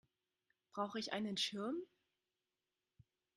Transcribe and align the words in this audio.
Brauche 0.73 0.97
ich 0.97 1.13
einen 1.13 1.37
Schirm? 1.37 1.75